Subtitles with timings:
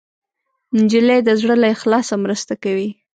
[0.79, 2.89] نجلۍ د زړه له اخلاصه مرسته کوي.